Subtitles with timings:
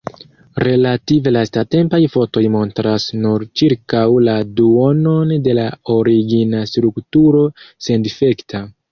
[0.65, 7.45] Relative lastatempaj fotoj montras nur ĉirkaŭ la duonon de la origina strukturo
[7.89, 8.63] sendifekta.